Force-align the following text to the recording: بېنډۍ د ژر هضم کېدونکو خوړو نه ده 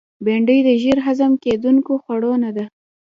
بېنډۍ 0.25 0.59
د 0.67 0.69
ژر 0.81 0.97
هضم 1.07 1.31
کېدونکو 1.43 1.91
خوړو 2.03 2.33
نه 2.43 2.51
ده 2.55 2.65